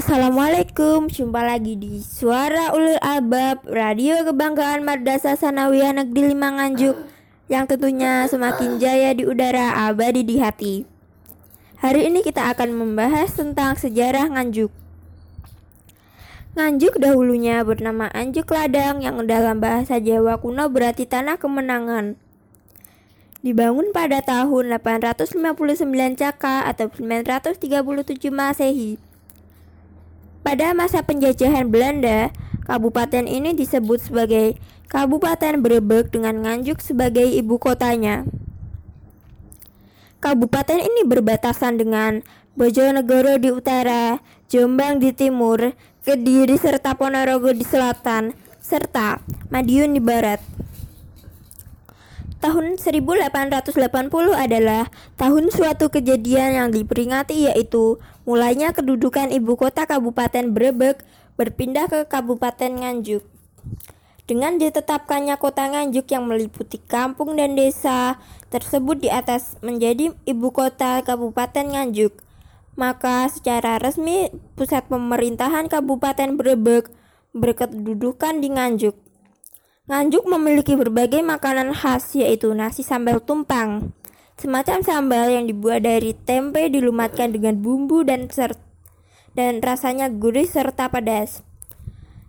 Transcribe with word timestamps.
Assalamualaikum, 0.00 1.12
jumpa 1.12 1.44
lagi 1.44 1.76
di 1.76 2.00
Suara 2.00 2.72
Ulul 2.72 2.96
Albab 3.04 3.68
Radio 3.68 4.24
Kebanggaan 4.24 4.80
Madrasah 4.80 5.36
Sanawiyah 5.36 5.92
Negeri 5.92 6.32
5 6.32 6.40
Nganjuk 6.40 6.96
yang 7.52 7.68
tentunya 7.68 8.24
semakin 8.24 8.80
jaya 8.80 9.12
di 9.12 9.28
udara 9.28 9.76
abadi 9.92 10.24
di 10.24 10.40
hati. 10.40 10.88
Hari 11.84 12.08
ini 12.08 12.24
kita 12.24 12.48
akan 12.48 12.80
membahas 12.80 13.28
tentang 13.36 13.76
sejarah 13.76 14.24
Nganjuk. 14.32 14.72
Nganjuk 16.56 16.96
dahulunya 16.96 17.60
bernama 17.60 18.08
Anjuk 18.16 18.56
Ladang 18.56 19.04
yang 19.04 19.20
dalam 19.28 19.60
bahasa 19.60 20.00
Jawa 20.00 20.40
kuno 20.40 20.64
berarti 20.72 21.04
tanah 21.04 21.36
kemenangan. 21.36 22.16
Dibangun 23.44 23.92
pada 23.92 24.24
tahun 24.24 24.72
859 24.80 25.36
Caka 26.16 26.64
atau 26.64 26.88
937 26.88 28.32
Masehi. 28.32 29.09
Pada 30.40 30.72
masa 30.72 31.04
penjajahan 31.04 31.68
Belanda, 31.68 32.32
kabupaten 32.64 33.28
ini 33.28 33.52
disebut 33.52 34.00
sebagai 34.00 34.56
Kabupaten 34.90 35.62
Brebek 35.62 36.10
dengan 36.10 36.42
Nganjuk 36.42 36.82
sebagai 36.82 37.22
ibu 37.22 37.62
kotanya. 37.62 38.26
Kabupaten 40.18 40.82
ini 40.82 41.06
berbatasan 41.06 41.78
dengan 41.78 42.26
Bojonegoro 42.58 43.38
di 43.38 43.54
utara, 43.54 44.18
Jombang 44.50 44.98
di 44.98 45.14
timur, 45.14 45.78
Kediri 46.02 46.58
serta 46.58 46.98
Ponorogo 46.98 47.54
di 47.54 47.62
selatan, 47.62 48.34
serta 48.58 49.22
Madiun 49.54 49.94
di 49.94 50.02
barat. 50.02 50.59
Tahun 52.40 52.80
1880 52.80 53.76
adalah 54.32 54.88
tahun 55.20 55.52
suatu 55.52 55.92
kejadian 55.92 56.56
yang 56.56 56.68
diperingati 56.72 57.52
yaitu 57.52 58.00
mulainya 58.24 58.72
kedudukan 58.72 59.28
ibu 59.28 59.60
kota 59.60 59.84
Kabupaten 59.84 60.48
Brebek 60.48 61.04
berpindah 61.36 61.92
ke 61.92 62.08
Kabupaten 62.08 62.80
Nganjuk. 62.80 63.20
Dengan 64.24 64.56
ditetapkannya 64.56 65.36
kota 65.36 65.68
Nganjuk 65.68 66.08
yang 66.08 66.24
meliputi 66.24 66.80
kampung 66.80 67.36
dan 67.36 67.60
desa 67.60 68.16
tersebut 68.48 69.04
di 69.04 69.12
atas 69.12 69.60
menjadi 69.60 70.16
ibu 70.24 70.48
kota 70.48 71.04
Kabupaten 71.04 71.76
Nganjuk, 71.76 72.24
maka 72.72 73.28
secara 73.28 73.76
resmi 73.76 74.32
pusat 74.56 74.88
pemerintahan 74.88 75.68
Kabupaten 75.68 76.40
Brebek 76.40 76.88
berkedudukan 77.36 78.40
di 78.40 78.48
Nganjuk. 78.48 79.09
Nganjuk 79.90 80.22
memiliki 80.22 80.78
berbagai 80.78 81.18
makanan 81.18 81.74
khas 81.74 82.14
yaitu 82.14 82.54
nasi 82.54 82.86
sambal 82.86 83.18
tumpang. 83.18 83.90
Semacam 84.38 84.86
sambal 84.86 85.26
yang 85.34 85.50
dibuat 85.50 85.82
dari 85.82 86.14
tempe 86.14 86.70
dilumatkan 86.70 87.34
dengan 87.34 87.58
bumbu 87.58 88.06
dan 88.06 88.30
ser 88.30 88.54
dan 89.34 89.58
rasanya 89.58 90.06
gurih 90.06 90.46
serta 90.46 90.94
pedas. 90.94 91.42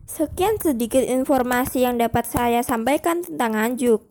Sekian 0.10 0.58
sedikit 0.58 1.06
informasi 1.06 1.86
yang 1.86 2.02
dapat 2.02 2.26
saya 2.26 2.66
sampaikan 2.66 3.22
tentang 3.22 3.54
Nganjuk. 3.54 4.02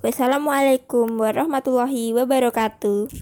Wassalamualaikum 0.00 1.20
warahmatullahi 1.20 2.16
wabarakatuh. 2.16 3.12